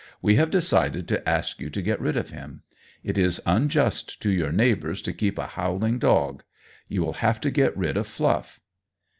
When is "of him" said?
2.17-2.63